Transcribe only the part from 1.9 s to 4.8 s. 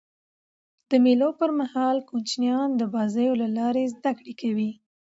کوچنيان د بازيو له لاري زدهکړه کوي.